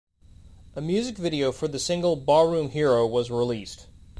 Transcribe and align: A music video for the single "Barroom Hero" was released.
A 0.75 0.81
music 0.81 1.15
video 1.15 1.51
for 1.51 1.67
the 1.67 1.77
single 1.77 2.15
"Barroom 2.15 2.69
Hero" 2.71 3.05
was 3.05 3.29
released. 3.29 3.85